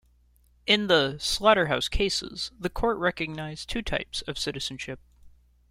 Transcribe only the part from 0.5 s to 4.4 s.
In the "Slaughter-House Cases" the court recognized two types of